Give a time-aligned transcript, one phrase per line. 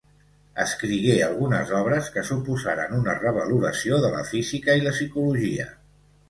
[0.61, 5.69] Escrigué algunes obres que suposaren una revaloració de la física i la psicologia.